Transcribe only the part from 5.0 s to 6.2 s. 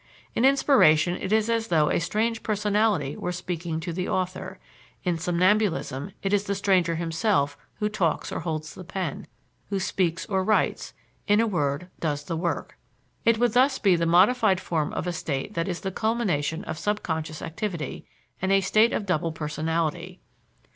in somnambulism